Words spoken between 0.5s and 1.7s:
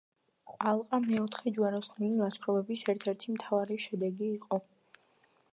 ალყა მეოთხე